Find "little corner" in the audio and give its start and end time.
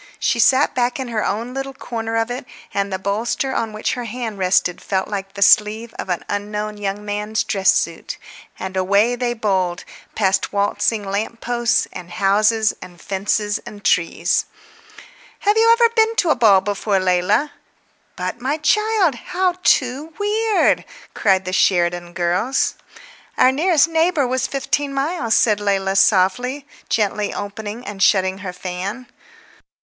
1.53-2.15